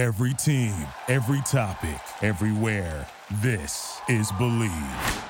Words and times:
Every 0.00 0.32
team, 0.32 0.74
every 1.08 1.42
topic, 1.42 2.00
everywhere. 2.22 3.06
This 3.42 4.00
is 4.08 4.32
Bleav. 4.32 5.22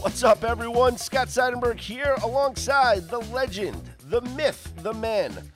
What's 0.00 0.24
up, 0.24 0.42
everyone? 0.42 0.98
Scott 0.98 1.28
Seidenberg 1.28 1.78
here 1.78 2.16
alongside 2.24 3.08
the 3.08 3.20
legend, 3.20 3.80
the 4.06 4.22
myth, 4.22 4.72
the 4.78 4.92
man. 4.92 5.48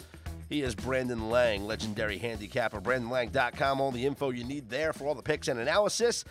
He 0.48 0.62
is 0.62 0.76
Brandon 0.76 1.28
Lang, 1.28 1.66
legendary 1.66 2.18
handicapper. 2.18 2.80
BrandonLang.com. 2.80 3.80
All 3.80 3.90
the 3.90 4.06
info 4.06 4.30
you 4.30 4.44
need 4.44 4.70
there 4.70 4.92
for 4.92 5.08
all 5.08 5.16
the 5.16 5.22
picks 5.22 5.48
and 5.48 5.58
analysis. 5.58 6.24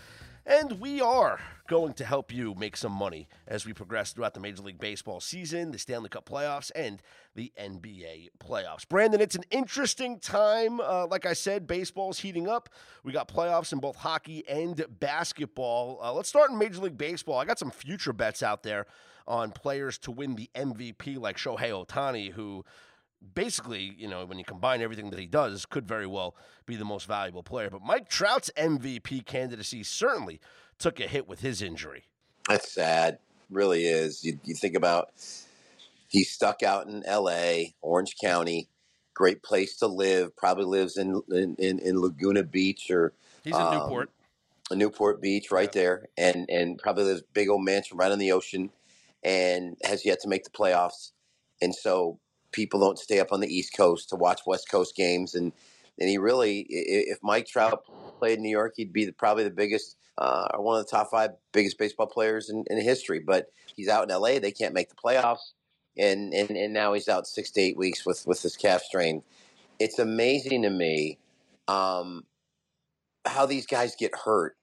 And 0.45 0.79
we 0.79 1.01
are 1.01 1.41
going 1.67 1.93
to 1.93 2.05
help 2.05 2.33
you 2.33 2.55
make 2.55 2.75
some 2.75 2.91
money 2.91 3.27
as 3.47 3.65
we 3.65 3.73
progress 3.73 4.11
throughout 4.11 4.33
the 4.33 4.39
Major 4.39 4.63
League 4.63 4.79
Baseball 4.79 5.19
season, 5.19 5.71
the 5.71 5.77
Stanley 5.77 6.09
Cup 6.09 6.27
playoffs, 6.27 6.71
and 6.75 7.01
the 7.35 7.51
NBA 7.59 8.29
playoffs. 8.39 8.87
Brandon, 8.87 9.21
it's 9.21 9.35
an 9.35 9.43
interesting 9.51 10.19
time. 10.19 10.79
Uh, 10.79 11.05
like 11.07 11.25
I 11.25 11.33
said, 11.33 11.67
baseball's 11.67 12.19
heating 12.19 12.47
up. 12.47 12.69
We 13.03 13.11
got 13.11 13.27
playoffs 13.27 13.73
in 13.73 13.79
both 13.79 13.97
hockey 13.97 14.43
and 14.49 14.83
basketball. 14.99 15.99
Uh, 16.01 16.13
let's 16.13 16.29
start 16.29 16.49
in 16.49 16.57
Major 16.57 16.81
League 16.81 16.97
Baseball. 16.97 17.37
I 17.37 17.45
got 17.45 17.59
some 17.59 17.71
future 17.71 18.13
bets 18.13 18.41
out 18.41 18.63
there 18.63 18.87
on 19.27 19.51
players 19.51 19.97
to 19.99 20.11
win 20.11 20.35
the 20.35 20.49
MVP, 20.55 21.19
like 21.19 21.37
Shohei 21.37 21.71
Ohtani, 21.71 22.31
who 22.31 22.63
basically, 23.33 23.93
you 23.97 24.07
know, 24.07 24.25
when 24.25 24.37
you 24.37 24.45
combine 24.45 24.81
everything 24.81 25.09
that 25.09 25.19
he 25.19 25.27
does, 25.27 25.65
could 25.65 25.87
very 25.87 26.07
well 26.07 26.35
be 26.65 26.75
the 26.75 26.85
most 26.85 27.07
valuable 27.07 27.43
player. 27.43 27.69
But 27.69 27.81
Mike 27.81 28.09
Trout's 28.09 28.51
MVP 28.57 29.25
candidacy 29.25 29.83
certainly 29.83 30.39
took 30.79 30.99
a 30.99 31.07
hit 31.07 31.27
with 31.27 31.41
his 31.41 31.61
injury. 31.61 32.05
That's 32.47 32.71
sad, 32.71 33.19
really 33.49 33.85
is. 33.85 34.23
You, 34.23 34.39
you 34.43 34.55
think 34.55 34.75
about 34.75 35.09
he's 36.07 36.31
stuck 36.31 36.63
out 36.63 36.87
in 36.87 37.03
L.A., 37.05 37.75
Orange 37.81 38.15
County, 38.21 38.69
great 39.13 39.43
place 39.43 39.77
to 39.77 39.87
live. 39.87 40.35
Probably 40.35 40.65
lives 40.65 40.97
in 40.97 41.21
in, 41.29 41.79
in 41.79 41.99
Laguna 41.99 42.43
Beach 42.43 42.89
or 42.89 43.13
he's 43.43 43.55
in 43.55 43.61
um, 43.61 43.73
Newport. 43.73 44.11
Newport 44.71 45.21
Beach, 45.21 45.51
right 45.51 45.69
yeah. 45.73 45.81
there, 45.81 46.09
and 46.17 46.49
and 46.49 46.77
probably 46.77 47.05
lives 47.05 47.23
big 47.33 47.49
old 47.49 47.63
mansion 47.63 47.97
right 47.97 48.11
on 48.11 48.19
the 48.19 48.31
ocean, 48.31 48.69
and 49.23 49.77
has 49.83 50.05
yet 50.05 50.19
to 50.21 50.29
make 50.29 50.43
the 50.43 50.49
playoffs. 50.49 51.11
And 51.61 51.73
so 51.73 52.19
people 52.51 52.79
don't 52.79 52.99
stay 52.99 53.19
up 53.19 53.31
on 53.31 53.39
the 53.39 53.53
East 53.53 53.75
Coast 53.75 54.09
to 54.09 54.15
watch 54.15 54.41
West 54.45 54.69
Coast 54.69 54.95
games. 54.95 55.35
And 55.35 55.51
and 55.99 56.09
he 56.09 56.17
really, 56.17 56.65
if 56.69 57.17
Mike 57.23 57.47
Trout 57.47 57.83
played 58.19 58.37
in 58.37 58.43
New 58.43 58.49
York, 58.49 58.73
he'd 58.77 58.93
be 58.93 59.05
the, 59.05 59.13
probably 59.13 59.43
the 59.43 59.49
biggest, 59.49 59.97
uh, 60.17 60.57
one 60.57 60.79
of 60.79 60.85
the 60.85 60.91
top 60.91 61.09
five 61.11 61.31
biggest 61.51 61.77
baseball 61.77 62.07
players 62.07 62.49
in, 62.49 62.63
in 62.69 62.81
history. 62.81 63.19
But 63.19 63.47
he's 63.75 63.89
out 63.89 64.03
in 64.03 64.11
L.A. 64.11 64.39
They 64.39 64.51
can't 64.51 64.73
make 64.73 64.89
the 64.89 64.95
playoffs, 64.95 65.51
and 65.97 66.33
and 66.33 66.51
and 66.51 66.73
now 66.73 66.93
he's 66.93 67.09
out 67.09 67.27
six 67.27 67.51
to 67.51 67.61
eight 67.61 67.77
weeks 67.77 68.05
with 68.05 68.25
with 68.27 68.41
this 68.41 68.55
calf 68.55 68.81
strain. 68.81 69.23
It's 69.79 69.99
amazing 69.99 70.63
to 70.63 70.69
me 70.69 71.19
um, 71.67 72.25
how 73.25 73.45
these 73.45 73.65
guys 73.65 73.95
get 73.95 74.15
hurt 74.15 74.57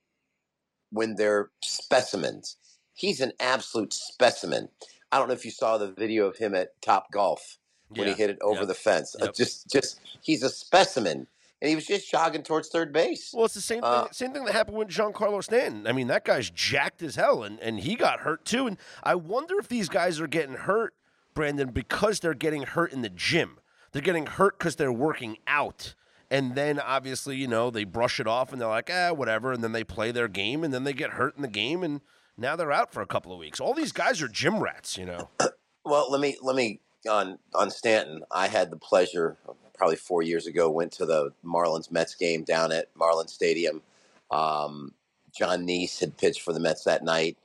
when 0.91 1.17
they're 1.17 1.51
specimens. 1.63 2.57
He's 2.95 3.21
an 3.21 3.33
absolute 3.41 3.93
specimen. 3.93 4.69
I 5.11 5.19
don't 5.19 5.29
know 5.29 5.35
if 5.35 5.45
you 5.45 5.51
saw 5.51 5.79
the 5.79 5.93
video 5.93 6.27
of 6.27 6.37
him 6.37 6.55
at 6.55 6.81
Top 6.81 7.11
Golf 7.13 7.59
when 7.89 8.09
yeah. 8.09 8.15
he 8.15 8.21
hit 8.21 8.31
it 8.31 8.39
over 8.41 8.61
yep. 8.61 8.69
the 8.69 8.75
fence. 8.75 9.15
Uh, 9.15 9.25
yep. 9.25 9.29
Uh, 9.31 9.33
just, 9.33 9.71
just 9.71 10.01
he's 10.21 10.43
a 10.43 10.51
specimen, 10.51 11.27
and 11.61 11.69
he 11.69 11.75
was 11.75 11.87
just 11.87 12.11
jogging 12.11 12.43
towards 12.43 12.69
third 12.69 12.93
base. 12.93 13.33
Well, 13.33 13.45
it's 13.45 13.55
the 13.55 13.61
same 13.61 13.81
thing. 13.81 13.91
Uh, 13.91 14.07
same 14.11 14.33
thing 14.33 14.45
that 14.45 14.53
happened 14.53 14.77
with 14.77 14.89
Giancarlo 14.89 15.43
Stanton. 15.43 15.87
I 15.87 15.93
mean, 15.93 16.09
that 16.09 16.25
guy's 16.25 16.51
jacked 16.51 17.03
as 17.03 17.17
hell, 17.17 17.43
and 17.43 17.59
and 17.61 17.81
he 17.81 17.95
got 17.95 18.21
hurt 18.21 18.45
too. 18.45 18.67
And 18.67 18.77
I 19.03 19.15
wonder 19.15 19.59
if 19.59 19.69
these 19.69 19.89
guys 19.89 20.21
are 20.21 20.27
getting 20.27 20.57
hurt, 20.57 20.95
Brandon, 21.35 21.71
because 21.71 22.21
they're 22.21 22.35
getting 22.35 22.63
hurt 22.63 22.93
in 22.93 23.03
the 23.03 23.09
gym. 23.09 23.59
They're 23.93 24.03
getting 24.03 24.27
hurt 24.27 24.59
because 24.59 24.77
they're 24.77 24.93
working 24.93 25.39
out. 25.47 25.95
And 26.31 26.57
then 26.57 26.81
obviously, 26.81 27.37
you 27.37 27.47
know, 27.47 27.71
they 27.71 27.85
brush 27.85 28.19
it 28.19 28.27
off 28.27 28.51
and 28.53 28.61
they're 28.61 28.69
like, 28.69 28.91
ah, 28.93 29.13
whatever. 29.13 29.53
And 29.53 29.63
then 29.63 29.71
they 29.71 29.85
play 29.85 30.11
their 30.11 30.27
game 30.27 30.65
and 30.65 30.75
then 30.75 30.83
they 30.83 30.93
get 30.93 31.11
hurt 31.11 31.37
in 31.37 31.43
the 31.43 31.49
game 31.49 31.85
and 31.85 32.01
now 32.37 32.57
they're 32.57 32.73
out 32.73 32.93
for 32.93 33.03
a 33.03 33.07
couple 33.07 33.33
of 33.33 33.39
weeks. 33.39 33.61
All 33.61 33.73
these 33.73 33.93
guys 33.93 34.21
are 34.21 34.27
gym 34.27 34.59
rats, 34.59 34.99
you 34.99 35.07
know. 35.07 35.31
well, 35.85 36.11
let 36.11 36.21
me 36.21 36.37
let 36.43 36.57
me 36.57 36.81
on 37.09 37.39
on 37.55 37.71
Stanton, 37.71 38.23
I 38.31 38.49
had 38.49 38.71
the 38.71 38.77
pleasure 38.77 39.37
probably 39.75 39.97
four 39.97 40.23
years 40.23 40.47
ago 40.47 40.71
went 40.71 40.93
to 40.93 41.07
the 41.07 41.33
Marlins 41.45 41.91
Mets 41.91 42.15
game 42.15 42.45
down 42.45 42.73
at 42.73 42.95
Marlins 42.95 43.31
Stadium. 43.31 43.83
Um, 44.31 44.95
Jon 45.37 45.67
Niese 45.67 45.99
had 46.01 46.17
pitched 46.17 46.43
for 46.43 46.53
the 46.53 46.61
Mets 46.61 46.85
that 46.85 47.03
night, 47.05 47.37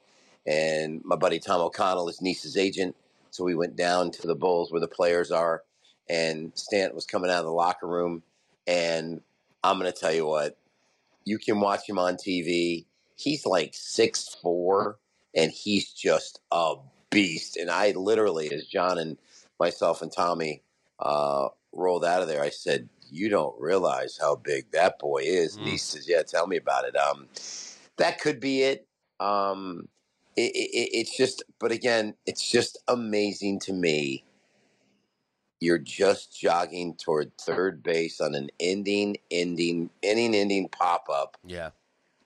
and 0.45 1.03
my 1.03 1.15
buddy 1.15 1.39
Tom 1.39 1.61
O'Connell 1.61 2.09
is 2.09 2.19
Niese's 2.19 2.55
agent. 2.57 2.95
So 3.31 3.43
we 3.43 3.55
went 3.55 3.75
down 3.75 4.11
to 4.11 4.27
the 4.27 4.35
Bulls 4.35 4.71
where 4.71 4.81
the 4.81 4.87
players 4.87 5.31
are, 5.31 5.63
and 6.07 6.51
Stanton 6.55 6.95
was 6.95 7.05
coming 7.05 7.29
out 7.31 7.39
of 7.39 7.45
the 7.45 7.51
locker 7.51 7.87
room. 7.87 8.23
And 8.67 9.21
I'm 9.63 9.79
going 9.79 9.91
to 9.91 9.97
tell 9.97 10.13
you 10.13 10.25
what, 10.25 10.57
you 11.25 11.37
can 11.37 11.59
watch 11.59 11.87
him 11.87 11.99
on 11.99 12.15
TV. 12.15 12.85
He's 13.15 13.45
like 13.45 13.71
six 13.73 14.37
four, 14.41 14.97
and 15.35 15.51
he's 15.51 15.91
just 15.91 16.39
a 16.51 16.75
beast. 17.09 17.57
And 17.57 17.69
I 17.69 17.91
literally, 17.91 18.51
as 18.51 18.65
John 18.65 18.97
and 18.97 19.17
myself 19.59 20.01
and 20.01 20.11
Tommy 20.11 20.63
uh, 20.99 21.49
rolled 21.73 22.05
out 22.05 22.21
of 22.21 22.27
there, 22.27 22.41
I 22.41 22.49
said, 22.49 22.89
"You 23.09 23.29
don't 23.29 23.59
realize 23.59 24.17
how 24.19 24.35
big 24.35 24.71
that 24.71 24.99
boy 24.99 25.21
is." 25.23 25.55
Mm. 25.55 25.59
And 25.59 25.67
he 25.67 25.75
mm. 25.75 25.79
says, 25.79 26.07
"Yeah, 26.07 26.23
tell 26.23 26.47
me 26.47 26.57
about 26.57 26.85
it." 26.85 26.95
Um, 26.95 27.27
that 27.97 28.19
could 28.19 28.39
be 28.39 28.63
it. 28.63 28.87
Um, 29.19 29.87
it, 30.35 30.51
it. 30.55 30.89
It's 30.93 31.15
just, 31.15 31.43
but 31.59 31.71
again, 31.71 32.15
it's 32.25 32.49
just 32.49 32.77
amazing 32.87 33.59
to 33.61 33.73
me. 33.73 34.23
You're 35.61 35.77
just 35.77 36.39
jogging 36.39 36.95
toward 36.95 37.37
third 37.37 37.83
base 37.83 38.21
on 38.21 38.33
an 38.33 38.49
ending, 38.61 39.17
ending, 39.29 39.89
inning, 40.01 40.33
ending 40.33 40.69
pop 40.69 41.07
up. 41.11 41.35
Yeah, 41.45 41.71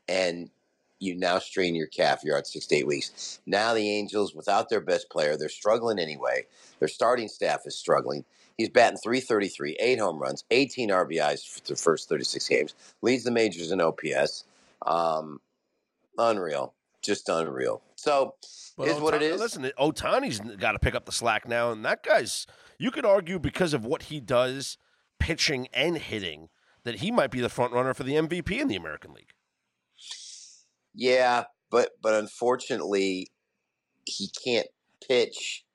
and 0.07 0.51
you 0.99 1.15
now 1.15 1.39
strain 1.39 1.75
your 1.75 1.87
calf. 1.87 2.21
You're 2.23 2.37
out 2.37 2.47
six 2.47 2.65
to 2.67 2.75
eight 2.75 2.87
weeks. 2.87 3.39
Now 3.45 3.73
the 3.73 3.89
Angels, 3.89 4.33
without 4.33 4.69
their 4.69 4.81
best 4.81 5.09
player, 5.09 5.37
they're 5.37 5.49
struggling 5.49 5.99
anyway. 5.99 6.45
Their 6.79 6.87
starting 6.87 7.27
staff 7.27 7.61
is 7.65 7.77
struggling. 7.77 8.25
He's 8.57 8.69
batting 8.69 8.99
333, 8.99 9.77
eight 9.79 9.99
home 9.99 10.19
runs, 10.19 10.43
18 10.51 10.89
RBIs 10.89 11.47
for 11.47 11.59
the 11.65 11.75
first 11.75 12.07
36 12.07 12.47
games, 12.47 12.75
leads 13.01 13.23
the 13.23 13.31
majors 13.31 13.71
in 13.71 13.81
OPS. 13.81 14.45
Um, 14.85 15.41
unreal. 16.17 16.73
Just 17.01 17.27
unreal. 17.29 17.81
So, 17.95 18.35
but 18.77 18.87
is 18.87 18.97
Ohtani, 18.97 19.01
what 19.01 19.13
it 19.15 19.21
is. 19.23 19.39
Listen, 19.39 19.71
Ohtani's 19.79 20.39
got 20.57 20.73
to 20.73 20.79
pick 20.79 20.95
up 20.95 21.05
the 21.05 21.11
slack 21.11 21.47
now, 21.47 21.71
and 21.71 21.83
that 21.83 22.03
guy's, 22.03 22.47
you 22.77 22.91
could 22.91 23.05
argue 23.05 23.39
because 23.39 23.73
of 23.73 23.85
what 23.85 24.03
he 24.03 24.19
does, 24.19 24.77
pitching 25.19 25.67
and 25.73 25.97
hitting, 25.97 26.49
that 26.83 26.95
he 26.95 27.11
might 27.11 27.31
be 27.31 27.41
the 27.41 27.49
front 27.49 27.73
runner 27.73 27.93
for 27.93 28.03
the 28.03 28.13
MVP 28.13 28.59
in 28.59 28.67
the 28.67 28.75
American 28.75 29.13
League. 29.13 29.33
Yeah, 30.93 31.45
but 31.69 31.91
but 32.01 32.13
unfortunately, 32.13 33.29
he 34.05 34.29
can't 34.43 34.67
pitch 35.07 35.65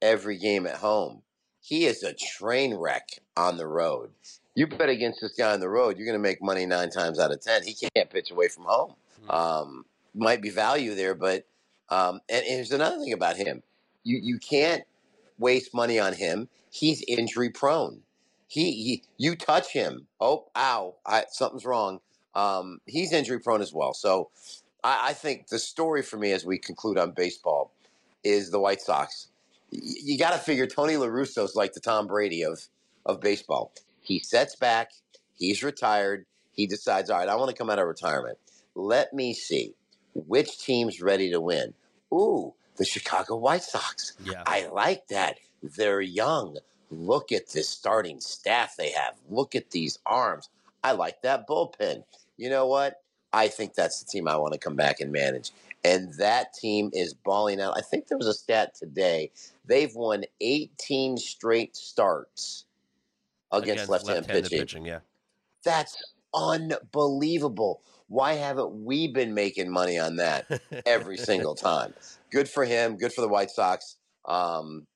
every 0.00 0.38
game 0.38 0.66
at 0.66 0.76
home. 0.76 1.22
He 1.60 1.84
is 1.84 2.02
a 2.02 2.14
train 2.14 2.74
wreck 2.74 3.20
on 3.36 3.56
the 3.56 3.66
road. 3.66 4.10
You 4.54 4.66
bet 4.66 4.88
against 4.88 5.20
this 5.20 5.32
guy 5.32 5.52
on 5.52 5.60
the 5.60 5.68
road, 5.68 5.98
you're 5.98 6.06
going 6.06 6.18
to 6.18 6.22
make 6.22 6.42
money 6.42 6.64
nine 6.64 6.90
times 6.90 7.18
out 7.18 7.32
of 7.32 7.40
ten. 7.40 7.62
He 7.64 7.74
can't 7.74 8.08
pitch 8.08 8.30
away 8.30 8.48
from 8.48 8.64
home. 8.64 8.94
Mm-hmm. 9.22 9.30
Um, 9.30 9.84
might 10.14 10.40
be 10.40 10.48
value 10.48 10.94
there, 10.94 11.14
but 11.14 11.44
um, 11.90 12.20
and, 12.28 12.44
and 12.44 12.54
here's 12.54 12.72
another 12.72 12.98
thing 12.98 13.12
about 13.12 13.36
him: 13.36 13.62
you 14.04 14.18
you 14.22 14.38
can't 14.38 14.84
waste 15.38 15.74
money 15.74 15.98
on 15.98 16.14
him. 16.14 16.48
He's 16.70 17.02
injury 17.06 17.50
prone. 17.50 18.02
He, 18.48 18.72
he 18.72 19.02
you 19.18 19.34
touch 19.34 19.72
him, 19.72 20.06
oh, 20.20 20.46
ow, 20.56 20.94
I, 21.04 21.24
something's 21.30 21.64
wrong. 21.64 22.00
Um, 22.36 22.80
he's 22.86 23.12
injury 23.12 23.40
prone 23.40 23.62
as 23.62 23.72
well. 23.72 23.94
So 23.94 24.30
I, 24.84 25.08
I 25.08 25.12
think 25.14 25.48
the 25.48 25.58
story 25.58 26.02
for 26.02 26.18
me 26.18 26.32
as 26.32 26.44
we 26.44 26.58
conclude 26.58 26.98
on 26.98 27.10
baseball 27.10 27.72
is 28.22 28.50
the 28.50 28.60
White 28.60 28.80
Sox 28.80 29.28
you 29.70 30.18
got 30.18 30.32
to 30.32 30.38
figure 30.38 30.66
Tony 30.66 30.96
La 30.96 31.06
Russa's 31.06 31.54
like 31.54 31.72
the 31.72 31.80
Tom 31.80 32.06
Brady 32.06 32.42
of 32.42 32.60
of 33.04 33.20
baseball. 33.20 33.72
He 34.00 34.18
sets 34.20 34.56
back. 34.56 34.90
He's 35.34 35.62
retired. 35.62 36.26
He 36.52 36.66
decides, 36.66 37.10
all 37.10 37.18
right, 37.18 37.28
I 37.28 37.36
want 37.36 37.50
to 37.50 37.56
come 37.56 37.70
out 37.70 37.78
of 37.78 37.86
retirement. 37.86 38.38
Let 38.74 39.12
me 39.12 39.34
see 39.34 39.74
which 40.14 40.58
team's 40.58 41.00
ready 41.00 41.30
to 41.30 41.40
win. 41.40 41.74
Ooh, 42.12 42.54
the 42.76 42.84
Chicago 42.84 43.36
White 43.36 43.62
Sox. 43.62 44.14
Yeah. 44.24 44.42
I 44.46 44.68
like 44.68 45.08
that. 45.08 45.38
They're 45.62 46.00
young. 46.00 46.58
Look 46.90 47.32
at 47.32 47.48
this 47.48 47.68
starting 47.68 48.20
staff 48.20 48.76
they 48.76 48.90
have. 48.92 49.14
Look 49.28 49.54
at 49.54 49.70
these 49.70 49.98
arms. 50.06 50.48
I 50.82 50.92
like 50.92 51.22
that 51.22 51.46
bullpen. 51.48 52.04
You 52.36 52.50
know 52.50 52.66
what? 52.66 52.96
I 53.32 53.48
think 53.48 53.74
that's 53.74 54.02
the 54.02 54.10
team 54.10 54.28
I 54.28 54.36
want 54.36 54.54
to 54.54 54.58
come 54.58 54.76
back 54.76 55.00
and 55.00 55.12
manage 55.12 55.52
and 55.86 56.12
that 56.14 56.52
team 56.52 56.90
is 56.92 57.14
balling 57.14 57.60
out. 57.60 57.74
I 57.76 57.80
think 57.80 58.08
there 58.08 58.18
was 58.18 58.26
a 58.26 58.34
stat 58.34 58.74
today. 58.74 59.30
They've 59.64 59.94
won 59.94 60.24
18 60.40 61.16
straight 61.16 61.76
starts 61.76 62.64
against, 63.52 63.84
against 63.84 63.90
left-hand 63.90 64.26
pitching. 64.26 64.58
pitching. 64.58 64.84
Yeah, 64.84 65.00
that's 65.64 66.02
unbelievable. 66.34 67.82
Why 68.08 68.32
haven't 68.32 68.84
we 68.84 69.08
been 69.08 69.32
making 69.32 69.70
money 69.70 69.98
on 69.98 70.16
that 70.16 70.60
every 70.86 71.16
single 71.16 71.54
time? 71.54 71.94
Good 72.30 72.48
for 72.48 72.64
him. 72.64 72.96
Good 72.96 73.12
for 73.12 73.20
the 73.20 73.28
White 73.28 73.50
Sox. 73.50 73.96
Um, 74.24 74.86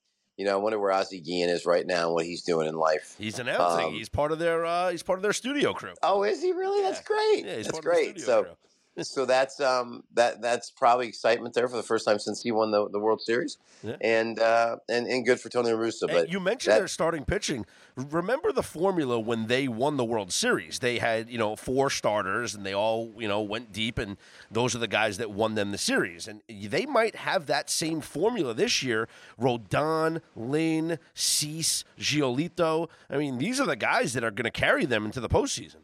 You 0.41 0.47
know, 0.47 0.55
I 0.55 0.57
wonder 0.57 0.79
where 0.79 0.91
Ozzie 0.91 1.21
Guillen 1.21 1.51
is 1.51 1.67
right 1.67 1.87
now 1.87 2.07
and 2.07 2.15
what 2.15 2.25
he's 2.25 2.43
doing 2.43 2.67
in 2.67 2.75
life. 2.75 3.15
He's 3.19 3.39
announcing. 3.39 3.89
Um, 3.89 3.93
he's 3.93 4.09
part 4.09 4.33
of 4.33 4.39
their. 4.39 4.65
Uh, 4.65 4.89
he's 4.89 5.03
part 5.03 5.19
of 5.19 5.23
their 5.23 5.35
studio 5.35 5.75
crew. 5.75 5.93
Oh, 6.03 6.23
is 6.23 6.41
he 6.41 6.53
really? 6.53 6.81
That's 6.81 7.03
great. 7.03 7.45
Yeah, 7.45 7.57
he's 7.57 7.67
That's 7.67 7.79
part 7.79 7.85
of 7.85 8.01
the 8.01 8.13
great. 8.13 8.21
So, 8.23 8.45
crew. 8.45 8.53
So 8.99 9.25
that's 9.25 9.61
um 9.61 10.03
that 10.15 10.43
that's 10.43 10.71
probably 10.71 11.07
excitement 11.09 11.55
there 11.55 11.69
for 11.69 11.77
the 11.77 11.83
first 11.83 12.05
time 12.07 12.19
since 12.19 12.43
he 12.43 12.51
won 12.53 12.71
the, 12.71 12.89
the 12.91 12.99
World 12.99 13.21
Series, 13.23 13.57
Yeah. 13.83 13.97
and 14.01 14.39
uh 14.39 14.77
and 14.89 15.07
and 15.07 15.25
good 15.25 15.41
for 15.41 15.49
Tony 15.49 15.73
La 15.73 15.79
Russa. 15.79 16.03
And 16.03 16.11
But 16.13 16.29
you 16.31 16.41
mentioned 16.41 16.73
that- 16.75 16.79
their 16.79 16.89
starting 16.89 17.25
pitching. 17.25 17.65
Remember 17.97 18.53
the 18.53 18.63
formula 18.63 19.19
when 19.19 19.47
they 19.47 19.69
won 19.69 19.97
the 19.97 20.05
World 20.05 20.33
Series? 20.33 20.79
They 20.81 20.99
had 20.99 21.31
you 21.31 21.39
know 21.39 21.57
four 21.57 21.89
starters, 21.91 22.55
and 22.55 22.65
they 22.67 22.75
all 22.75 23.13
you 23.17 23.29
know 23.29 23.41
went 23.41 23.73
deep, 23.73 23.99
and 23.99 24.17
those 24.51 24.75
are 24.75 24.79
the 24.79 24.89
guys 24.89 25.17
that 25.19 25.31
won 25.31 25.55
them 25.55 25.71
the 25.73 25.79
series. 25.79 26.29
And 26.29 26.43
they 26.49 26.85
might 26.87 27.15
have 27.17 27.47
that 27.47 27.71
same 27.71 28.01
formula 28.01 28.55
this 28.55 28.83
year. 28.83 29.09
Rodon, 29.41 30.21
Lynn, 30.37 30.99
Cease, 31.15 31.85
Giolito. 31.99 32.89
I 33.09 33.17
mean, 33.19 33.39
these 33.39 33.61
are 33.61 33.67
the 33.67 33.77
guys 33.77 34.13
that 34.15 34.25
are 34.25 34.31
going 34.31 34.45
to 34.45 34.51
carry 34.51 34.85
them 34.85 35.05
into 35.05 35.21
the 35.21 35.29
postseason. 35.29 35.77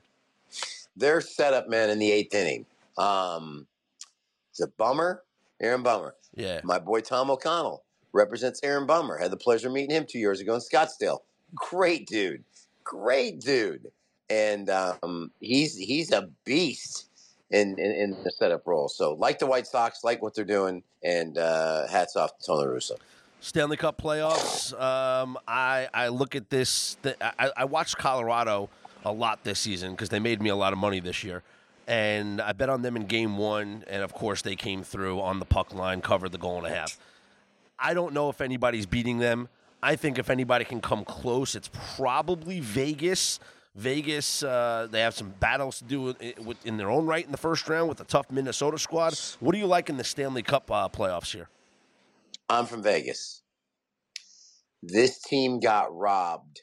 their 0.96 1.20
setup, 1.20 1.68
man, 1.68 1.90
in 1.90 1.98
the 1.98 2.10
eighth 2.10 2.34
inning. 2.34 2.66
Um, 2.98 3.66
it's 4.50 4.60
a 4.60 4.68
bummer, 4.68 5.22
Aaron 5.60 5.82
Bummer. 5.82 6.14
Yeah. 6.34 6.60
My 6.64 6.78
boy 6.78 7.00
Tom 7.00 7.30
O'Connell 7.30 7.84
represents 8.12 8.60
Aaron 8.62 8.86
Bummer. 8.86 9.18
Had 9.18 9.30
the 9.30 9.36
pleasure 9.36 9.68
of 9.68 9.74
meeting 9.74 9.94
him 9.94 10.06
two 10.08 10.18
years 10.18 10.40
ago 10.40 10.54
in 10.54 10.60
Scottsdale. 10.60 11.20
Great 11.54 12.06
dude, 12.06 12.44
great 12.84 13.40
dude, 13.40 13.86
and 14.28 14.68
um, 14.70 15.30
he's 15.40 15.76
he's 15.76 16.10
a 16.12 16.28
beast 16.44 17.08
in, 17.50 17.78
in 17.78 17.92
in 17.92 18.16
the 18.24 18.30
setup 18.30 18.66
role. 18.66 18.88
So 18.88 19.14
like 19.14 19.38
the 19.38 19.46
White 19.46 19.66
Sox, 19.66 20.02
like 20.02 20.22
what 20.22 20.34
they're 20.34 20.44
doing, 20.44 20.82
and 21.02 21.38
uh, 21.38 21.86
hats 21.86 22.16
off 22.16 22.36
to 22.38 22.46
Tony 22.46 22.66
La 22.66 22.72
Russa. 22.72 22.96
Stanley 23.40 23.76
Cup 23.76 24.00
playoffs. 24.00 24.78
Um, 24.80 25.38
I 25.46 25.88
I 25.94 26.08
look 26.08 26.34
at 26.34 26.50
this. 26.50 26.96
The, 27.02 27.16
I, 27.40 27.50
I 27.56 27.64
watched 27.64 27.96
Colorado 27.98 28.68
a 29.04 29.12
lot 29.12 29.44
this 29.44 29.60
season 29.60 29.92
because 29.92 30.08
they 30.08 30.18
made 30.18 30.42
me 30.42 30.50
a 30.50 30.56
lot 30.56 30.72
of 30.72 30.78
money 30.78 30.98
this 31.00 31.22
year, 31.22 31.42
and 31.86 32.40
I 32.40 32.52
bet 32.52 32.68
on 32.68 32.82
them 32.82 32.96
in 32.96 33.06
Game 33.06 33.36
One, 33.36 33.84
and 33.88 34.02
of 34.02 34.12
course 34.12 34.42
they 34.42 34.56
came 34.56 34.82
through 34.82 35.20
on 35.20 35.38
the 35.38 35.44
puck 35.44 35.74
line, 35.74 36.00
covered 36.00 36.32
the 36.32 36.38
goal 36.38 36.58
and 36.58 36.66
a 36.66 36.70
half. 36.70 36.98
I 37.78 37.94
don't 37.94 38.12
know 38.12 38.28
if 38.28 38.40
anybody's 38.40 38.86
beating 38.86 39.18
them. 39.18 39.48
I 39.82 39.96
think 39.96 40.18
if 40.18 40.30
anybody 40.30 40.64
can 40.64 40.80
come 40.80 41.04
close, 41.04 41.54
it's 41.54 41.70
probably 41.96 42.60
Vegas. 42.60 43.38
Vegas, 43.74 44.42
uh, 44.42 44.88
they 44.90 45.00
have 45.00 45.14
some 45.14 45.34
battles 45.38 45.78
to 45.78 45.84
do 45.84 46.00
with, 46.00 46.38
with, 46.38 46.64
in 46.64 46.78
their 46.78 46.90
own 46.90 47.04
right 47.04 47.24
in 47.24 47.30
the 47.30 47.38
first 47.38 47.68
round 47.68 47.88
with 47.88 48.00
a 48.00 48.04
tough 48.04 48.30
Minnesota 48.30 48.78
squad. 48.78 49.14
What 49.38 49.52
do 49.52 49.58
you 49.58 49.66
like 49.66 49.90
in 49.90 49.98
the 49.98 50.04
Stanley 50.04 50.42
Cup 50.42 50.70
uh, 50.70 50.88
playoffs 50.88 51.32
here? 51.32 51.48
I'm 52.48 52.64
from 52.64 52.82
Vegas. 52.82 53.42
This 54.82 55.20
team 55.20 55.60
got 55.60 55.94
robbed 55.94 56.62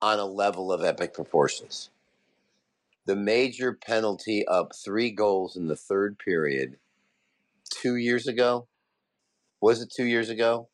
on 0.00 0.18
a 0.18 0.24
level 0.24 0.72
of 0.72 0.82
epic 0.82 1.12
proportions. 1.12 1.90
The 3.06 3.16
major 3.16 3.72
penalty 3.74 4.46
up 4.46 4.72
three 4.74 5.10
goals 5.10 5.56
in 5.56 5.68
the 5.68 5.76
third 5.76 6.18
period 6.18 6.76
two 7.70 7.96
years 7.96 8.26
ago. 8.26 8.68
Was 9.60 9.82
it 9.82 9.92
two 9.94 10.06
years 10.06 10.30
ago? 10.30 10.68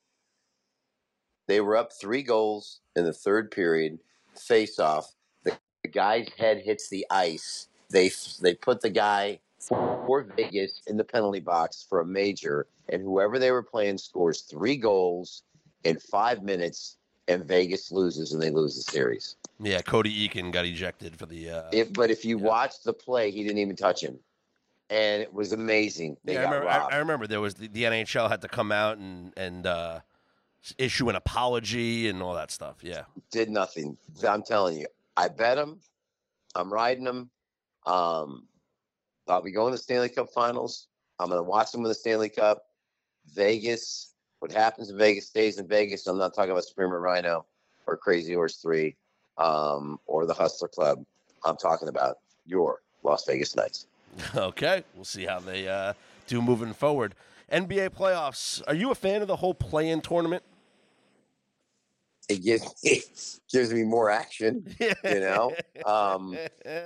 They 1.49 1.61
were 1.61 1.77
up 1.77 1.91
three 2.01 2.23
goals 2.23 2.81
in 2.97 3.05
the 3.05 3.13
third 3.13 3.51
period. 3.51 3.99
Face 4.37 4.79
off. 4.79 5.15
The, 5.45 5.59
the 5.83 5.91
guy's 5.91 6.29
head 6.39 6.63
hits 6.65 6.89
the 6.89 7.07
ice. 7.11 7.69
They 7.91 8.11
they 8.41 8.55
put 8.55 8.81
the 8.81 8.91
guy 8.91 9.41
for 9.61 10.27
Vegas 10.37 10.83
in 10.87 10.97
the 10.97 11.05
penalty 11.05 11.41
box 11.41 11.85
for 11.89 12.01
a 12.01 12.07
major, 12.07 12.69
and 12.89 13.03
whoever 13.03 13.39
they 13.39 13.51
were 13.51 13.63
playing 13.65 13.99
scores 13.99 14.43
three 14.43 14.77
goals 14.77 15.43
in 15.85 15.99
five 15.99 16.43
minutes, 16.43 16.97
and 17.29 17.45
Vegas 17.45 17.93
loses, 17.93 18.33
and 18.33 18.43
they 18.43 18.51
lose 18.51 18.77
the 18.77 18.93
series. 18.93 19.37
Yeah, 19.63 19.83
Cody 19.83 20.29
Eakin 20.29 20.53
got 20.53 20.65
ejected 20.65 21.19
for 21.19 21.27
the. 21.27 21.51
Uh, 21.51 21.71
If 21.73 21.93
but 21.93 22.11
if 22.11 22.25
you 22.25 22.39
Yeah. 22.39 22.45
watch 22.47 22.83
the 22.83 22.93
play, 22.93 23.31
he 23.31 23.43
didn't 23.43 23.59
even 23.59 23.77
touch 23.77 24.03
him, 24.03 24.19
and 24.89 25.23
it 25.23 25.33
was 25.33 25.53
amazing. 25.53 26.17
They 26.25 26.35
yeah, 26.35 26.41
I 26.41 26.43
got 26.45 26.51
remember, 26.53 26.69
I. 26.71 26.97
I 26.97 26.99
remember 26.99 27.27
there 27.27 27.41
was 27.41 27.55
the, 27.55 27.69
the 27.69 27.85
NHL 27.85 28.29
had 28.31 28.41
to 28.41 28.49
come 28.49 28.73
out 28.73 28.97
and 28.99 29.33
and 29.37 29.67
uh, 29.67 30.01
issue 30.79 31.09
an 31.11 31.17
apology 31.17 32.09
and 32.09 32.23
all 32.23 32.35
that 32.35 32.51
stuff. 32.51 32.79
Yeah, 32.83 33.03
Did 33.31 33.51
nothing. 33.51 33.99
I'm 34.27 34.43
telling 34.43 34.79
you, 34.79 34.87
I 35.17 35.29
bet 35.29 35.59
him. 35.59 35.81
I'm 36.55 36.73
riding 36.73 37.07
him. 37.07 37.31
Um, 37.87 38.47
I'll 39.29 39.43
be 39.43 39.53
going 39.53 39.73
to 39.73 39.77
the 39.77 39.83
Stanley 39.83 40.09
Cup 40.09 40.31
Finals. 40.31 40.89
I'm 41.19 41.29
going 41.29 41.39
to 41.39 41.49
watch 41.49 41.71
them 41.71 41.83
in 41.83 41.89
the 41.89 41.95
Stanley 41.95 42.31
Cup. 42.31 42.63
Vegas. 43.35 44.15
What 44.41 44.53
happens 44.53 44.89
in 44.89 44.97
Vegas 44.97 45.27
stays 45.27 45.59
in 45.59 45.69
Vegas. 45.69 46.07
I'm 46.07 46.17
not 46.17 46.35
talking 46.35 46.51
about 46.51 46.65
Spearmint 46.65 47.03
Rhino 47.03 47.45
or 47.87 47.99
Crazy 47.99 48.33
Horse 48.33 48.57
Three 48.57 48.97
um, 49.41 49.99
or 50.07 50.27
the 50.27 50.35
Hustler 50.35 50.69
Club. 50.69 51.05
I'm 51.45 51.57
talking 51.57 51.89
about 51.89 52.19
your 52.47 52.83
Las 53.03 53.25
Vegas 53.27 53.57
Knights. 53.57 53.87
okay, 54.37 54.85
we'll 54.95 55.05
see 55.05 55.25
how 55.25 55.41
they 55.41 55.67
uh, 55.69 55.95
do 56.27 56.41
moving 56.43 56.73
forward. 56.73 57.15
NBA 57.51 57.91
playoffs. 57.91 58.63
Are 58.69 58.75
you 58.75 58.91
a 58.91 58.95
fan 58.95 59.23
of 59.23 59.29
the 59.29 59.37
whole 59.37 59.55
play-in 59.55 60.01
tournament? 60.03 60.43
It 62.29 62.45
gives 62.45 62.63
me, 62.85 63.01
gives 63.53 63.73
me 63.73 63.83
more 63.83 64.09
action. 64.11 64.65
You 64.79 65.21
know, 65.21 65.57
um, 65.85 66.37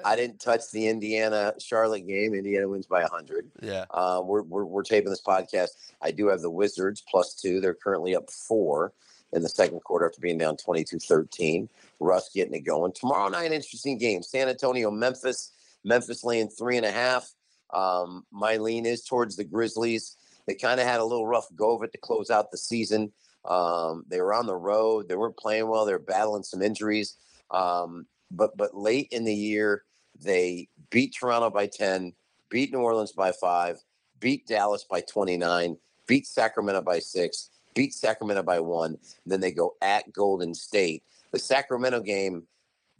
I 0.05 0.17
didn't 0.17 0.41
touch 0.41 0.71
the 0.73 0.87
Indiana 0.89 1.53
Charlotte 1.59 2.07
game. 2.07 2.35
Indiana 2.35 2.67
wins 2.69 2.87
by 2.87 3.03
100. 3.03 3.51
yeah, 3.63 3.85
Uh, 3.91 4.23
we're, 4.25 4.43
we're, 4.43 4.65
we're 4.65 4.83
taping 4.83 5.11
this 5.11 5.21
podcast. 5.23 5.71
I 6.01 6.13
do 6.13 6.29
have 6.29 6.41
the 6.41 6.51
Wizards 6.51 7.03
plus 7.07 7.35
two. 7.35 7.61
They're 7.61 7.75
currently 7.75 8.17
up 8.17 8.31
four 8.31 8.93
in 9.35 9.43
the 9.43 9.49
second 9.49 9.81
quarter 9.81 10.07
after 10.07 10.21
being 10.21 10.39
down 10.39 10.57
22 10.57 10.99
13. 10.99 11.69
Russ 12.01 12.31
getting 12.35 12.55
it 12.55 12.61
going. 12.61 12.93
Tomorrow 12.93 13.29
night, 13.29 13.53
interesting 13.53 13.99
game. 13.99 14.23
San 14.23 14.49
Antonio, 14.49 14.91
Memphis. 14.91 15.53
Memphis 15.85 16.25
laying 16.25 16.49
three 16.49 16.77
and 16.77 16.87
a 16.87 16.91
half. 16.91 17.31
Um, 17.73 18.25
my 18.31 18.57
lean 18.57 18.87
is 18.87 19.05
towards 19.05 19.37
the 19.37 19.45
Grizzlies. 19.45 20.17
They 20.47 20.55
kind 20.55 20.81
of 20.81 20.87
had 20.87 21.01
a 21.01 21.05
little 21.05 21.27
rough 21.27 21.49
go 21.55 21.77
of 21.77 21.83
it 21.83 21.93
to 21.93 21.99
close 21.99 22.31
out 22.31 22.51
the 22.51 22.59
season. 22.59 23.13
Um, 23.45 24.05
they 24.09 24.21
were 24.21 24.33
on 24.33 24.47
the 24.47 24.57
road. 24.57 25.09
They 25.09 25.17
weren't 25.17 25.37
playing 25.37 25.69
well. 25.69 25.85
They 25.85 25.93
were 25.93 25.99
battling 25.99 26.45
some 26.45 26.63
injuries. 26.63 27.17
Um, 27.51 28.07
but 28.31 28.57
but 28.57 28.77
late 28.77 29.09
in 29.11 29.25
the 29.25 29.35
year, 29.35 29.83
they 30.23 30.69
beat 30.91 31.15
Toronto 31.19 31.51
by 31.51 31.67
10, 31.67 32.13
beat 32.51 32.73
New 32.73 32.79
Orleans 32.79 33.13
by 33.13 33.33
five, 33.33 33.79
beat 34.21 34.47
Dallas 34.47 34.85
by 34.89 35.01
29, 35.01 35.77
beat 36.07 36.27
Sacramento 36.27 36.83
by 36.83 37.01
six, 37.01 37.51
beat 37.75 37.95
Sacramento 37.95 38.43
by 38.43 38.61
one. 38.61 38.99
Then 39.27 39.41
they 39.41 39.53
go 39.53 39.75
at 39.83 40.13
Golden 40.13 40.55
State. 40.55 41.03
The 41.33 41.39
Sacramento 41.39 42.01
game, 42.01 42.45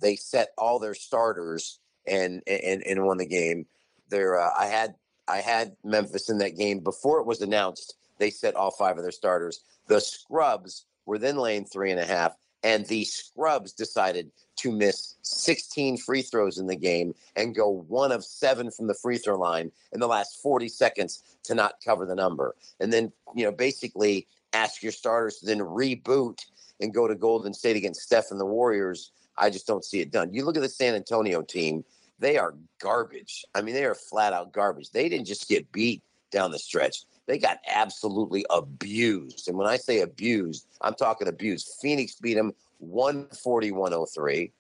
they 0.01 0.17
set 0.17 0.49
all 0.59 0.79
their 0.79 0.95
starters 0.95 1.79
and 2.07 2.43
and, 2.47 2.83
and 2.83 3.05
won 3.05 3.19
the 3.19 3.27
game. 3.27 3.67
There, 4.11 4.41
uh, 4.41 4.51
I 4.59 4.67
had 4.67 4.95
I 5.29 5.39
had 5.39 5.77
Memphis 5.85 6.29
in 6.29 6.39
that 6.39 6.59
game 6.59 6.81
before 6.81 7.21
it 7.21 7.27
was 7.27 7.41
announced. 7.41 7.95
They 8.19 8.31
set 8.31 8.55
all 8.55 8.71
five 8.71 8.97
of 8.97 9.03
their 9.03 9.13
starters. 9.13 9.61
The 9.87 10.01
scrubs 10.01 10.87
were 11.07 11.19
then 11.19 11.37
laying 11.37 11.65
three 11.65 11.91
and 11.91 12.01
a 12.01 12.05
half, 12.05 12.35
and 12.63 12.87
the 12.87 13.05
scrubs 13.05 13.73
decided 13.73 14.31
to 14.57 14.73
miss 14.73 15.17
16 15.23 15.99
free 15.99 16.23
throws 16.23 16.59
in 16.59 16.67
the 16.67 16.77
game 16.77 17.15
and 17.37 17.55
go 17.55 17.85
one 17.89 18.13
of 18.13 18.25
seven 18.25 18.71
from 18.71 18.87
the 18.87 18.95
free 18.95 19.19
throw 19.19 19.39
line 19.39 19.71
in 19.93 20.01
the 20.01 20.07
last 20.07 20.41
40 20.43 20.69
seconds 20.69 21.23
to 21.45 21.55
not 21.55 21.75
cover 21.85 22.07
the 22.07 22.15
number. 22.15 22.55
And 22.81 22.93
then, 22.93 23.13
you 23.35 23.45
know, 23.45 23.53
basically 23.53 24.27
ask 24.55 24.83
your 24.83 24.93
starters 24.93 25.39
to 25.39 25.47
then 25.47 25.59
reboot 25.59 26.39
and 26.81 26.95
go 26.95 27.07
to 27.07 27.15
Golden 27.15 27.53
State 27.53 27.77
against 27.77 28.01
Steph 28.01 28.31
and 28.31 28.41
the 28.41 28.47
Warriors. 28.47 29.13
I 29.37 29.51
just 29.51 29.67
don't 29.67 29.85
see 29.85 30.01
it 30.01 30.11
done. 30.11 30.33
You 30.33 30.45
look 30.45 30.57
at 30.57 30.63
the 30.63 30.69
San 30.69 30.95
Antonio 30.95 31.43
team, 31.43 31.85
they 32.19 32.39
are 32.39 32.55
garbage. 32.81 33.45
I 33.55 33.63
mean, 33.63 33.75
they 33.75 33.85
are 33.85 33.95
flat 33.95 34.33
out 34.33 34.53
garbage. 34.53 34.91
They 34.91 35.09
didn't 35.09 35.27
just 35.27 35.49
get 35.49 35.71
beat 35.73 36.03
down 36.31 36.53
the 36.53 36.59
stretch. 36.59 37.05
They 37.27 37.39
got 37.39 37.59
absolutely 37.69 38.45
abused. 38.51 39.49
And 39.49 39.57
when 39.57 39.67
I 39.67 39.77
say 39.77 40.01
abused, 40.01 40.67
I'm 40.81 40.95
talking 40.95 41.29
abused. 41.29 41.77
Phoenix 41.81 42.15
beat 42.17 42.35
them 42.35 42.53
140 42.79 43.73
103. 43.73 44.53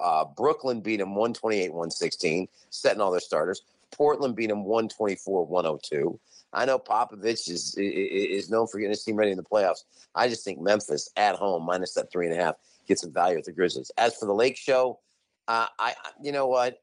Uh, 0.00 0.24
Brooklyn 0.24 0.80
beat 0.80 0.98
them 0.98 1.10
128 1.10 1.70
116, 1.70 2.48
setting 2.70 3.00
all 3.00 3.10
their 3.10 3.20
starters. 3.20 3.62
Portland 3.90 4.36
beat 4.36 4.48
them 4.48 4.64
124 4.64 5.46
102. 5.46 6.20
I 6.52 6.64
know 6.64 6.78
Popovich 6.78 7.48
is, 7.50 7.74
is 7.76 8.48
known 8.50 8.66
for 8.66 8.78
getting 8.78 8.90
his 8.90 9.04
team 9.04 9.16
ready 9.16 9.30
in 9.32 9.36
the 9.36 9.42
playoffs. 9.44 9.84
I 10.14 10.28
just 10.28 10.44
think 10.44 10.60
Memphis 10.60 11.10
at 11.16 11.36
home 11.36 11.64
minus 11.64 11.92
that 11.94 12.10
three 12.10 12.26
and 12.26 12.38
a 12.38 12.42
half 12.42 12.54
gets 12.86 13.02
some 13.02 13.12
value 13.12 13.36
with 13.36 13.44
the 13.44 13.52
Grizzlies. 13.52 13.90
As 13.98 14.16
for 14.16 14.24
the 14.26 14.32
Lake 14.34 14.56
Show, 14.56 14.98
uh, 15.46 15.66
I 15.78 15.94
you 16.22 16.32
know 16.32 16.46
what, 16.46 16.82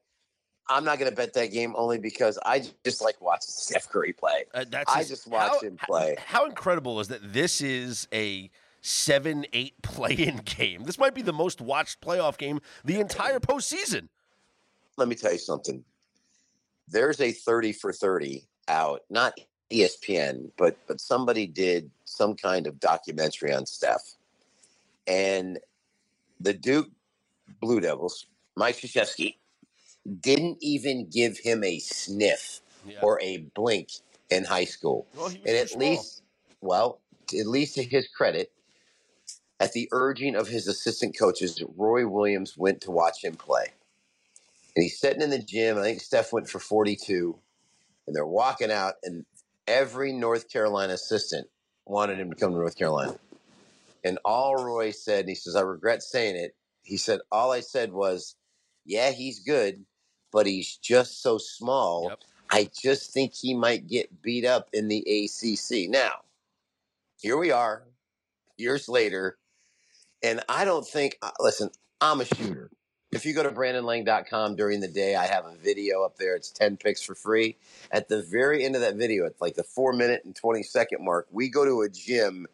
I'm 0.69 0.83
not 0.83 0.99
going 0.99 1.09
to 1.09 1.15
bet 1.15 1.33
that 1.33 1.47
game 1.51 1.73
only 1.75 1.97
because 1.99 2.37
I 2.45 2.63
just 2.83 3.01
like 3.01 3.19
watching 3.21 3.41
Steph 3.49 3.89
Curry 3.89 4.13
play. 4.13 4.45
Uh, 4.53 4.65
that's 4.69 4.93
I 4.93 4.99
his- 4.99 5.09
just 5.09 5.27
watched 5.27 5.53
how- 5.55 5.59
him 5.61 5.77
play. 5.83 6.15
How 6.25 6.45
incredible 6.45 6.99
is 6.99 7.07
that? 7.07 7.33
This 7.33 7.61
is 7.61 8.07
a 8.13 8.49
seven-eight 8.81 9.73
play-in 9.81 10.37
game. 10.45 10.83
This 10.83 10.99
might 10.99 11.15
be 11.15 11.23
the 11.23 11.33
most 11.33 11.59
watched 11.59 12.01
playoff 12.01 12.37
game 12.37 12.59
the 12.83 12.99
entire 12.99 13.39
postseason. 13.39 14.09
Let 14.97 15.07
me 15.07 15.15
tell 15.15 15.31
you 15.31 15.39
something. 15.39 15.83
There's 16.87 17.19
a 17.19 17.31
30 17.31 17.73
for 17.73 17.91
30 17.91 18.47
out, 18.67 19.01
not 19.09 19.33
ESPN, 19.71 20.51
but 20.57 20.77
but 20.87 21.01
somebody 21.01 21.47
did 21.47 21.91
some 22.05 22.35
kind 22.35 22.67
of 22.67 22.79
documentary 22.79 23.53
on 23.53 23.65
Steph. 23.65 24.15
And 25.07 25.59
the 26.39 26.53
Duke 26.53 26.89
Blue 27.61 27.79
Devils, 27.79 28.27
Mike 28.55 28.77
Krzyzewski, 28.77 29.35
didn't 30.21 30.57
even 30.61 31.09
give 31.09 31.39
him 31.39 31.63
a 31.63 31.79
sniff 31.79 32.61
Yeah. 32.85 32.99
or 33.01 33.19
a 33.21 33.37
blink 33.55 33.89
in 34.29 34.43
high 34.45 34.65
school. 34.65 35.07
Well, 35.15 35.27
And 35.27 35.47
at 35.47 35.69
small. 35.69 35.79
least, 35.91 36.21
well, 36.61 36.99
at 37.37 37.47
least 37.47 37.75
to 37.75 37.83
his 37.83 38.07
credit, 38.07 38.51
at 39.59 39.73
the 39.73 39.87
urging 39.91 40.35
of 40.35 40.47
his 40.49 40.67
assistant 40.67 41.17
coaches, 41.17 41.61
Roy 41.77 42.07
Williams 42.07 42.57
went 42.57 42.81
to 42.81 42.91
watch 42.91 43.23
him 43.23 43.35
play. 43.35 43.73
And 44.75 44.83
he's 44.83 44.99
sitting 44.99 45.21
in 45.21 45.29
the 45.29 45.39
gym. 45.39 45.77
I 45.77 45.83
think 45.83 46.01
Steph 46.01 46.33
went 46.33 46.49
for 46.49 46.59
42, 46.59 47.39
and 48.07 48.15
they're 48.15 48.25
walking 48.25 48.71
out, 48.71 48.95
and 49.03 49.25
every 49.67 50.11
North 50.11 50.49
Carolina 50.49 50.93
assistant 50.93 51.47
wanted 51.85 52.19
him 52.19 52.29
to 52.29 52.35
come 52.35 52.51
to 52.51 52.57
North 52.57 52.77
Carolina. 52.77 53.15
And 54.03 54.19
all 54.23 54.63
Roy 54.63 54.91
said, 54.91 55.21
and 55.21 55.29
he 55.29 55.35
says, 55.35 55.55
I 55.55 55.61
regret 55.61 56.03
saying 56.03 56.35
it. 56.35 56.55
He 56.83 56.97
said, 56.97 57.19
All 57.31 57.51
I 57.51 57.61
said 57.61 57.91
was, 57.91 58.35
Yeah, 58.85 59.11
he's 59.11 59.39
good, 59.39 59.85
but 60.31 60.45
he's 60.45 60.77
just 60.77 61.21
so 61.21 61.37
small. 61.37 62.09
Yep. 62.09 62.19
I 62.51 62.69
just 62.79 63.11
think 63.11 63.33
he 63.33 63.55
might 63.55 63.87
get 63.87 64.21
beat 64.21 64.45
up 64.45 64.69
in 64.71 64.87
the 64.87 64.99
ACC. 64.99 65.89
Now, 65.89 66.21
here 67.19 67.37
we 67.37 67.51
are, 67.51 67.83
years 68.57 68.87
later, 68.87 69.37
and 70.21 70.41
I 70.47 70.65
don't 70.65 70.87
think, 70.87 71.17
uh, 71.23 71.31
listen, 71.39 71.71
I'm 71.99 72.21
a 72.21 72.25
shooter. 72.25 72.69
If 73.11 73.25
you 73.25 73.33
go 73.33 73.43
to 73.43 73.49
brandonlang.com 73.51 74.55
during 74.55 74.81
the 74.81 74.87
day, 74.87 75.15
I 75.15 75.25
have 75.25 75.45
a 75.45 75.55
video 75.55 76.03
up 76.03 76.17
there. 76.17 76.35
It's 76.35 76.51
10 76.51 76.77
picks 76.77 77.01
for 77.01 77.15
free. 77.15 77.55
At 77.91 78.09
the 78.09 78.21
very 78.21 78.65
end 78.65 78.75
of 78.75 78.81
that 78.81 78.95
video, 78.95 79.25
it's 79.25 79.39
like 79.39 79.55
the 79.55 79.63
four 79.63 79.93
minute 79.93 80.23
and 80.25 80.35
20 80.35 80.63
second 80.63 81.03
mark, 81.03 81.27
we 81.31 81.47
go 81.49 81.63
to 81.63 81.81
a 81.81 81.89
gym 81.89 82.45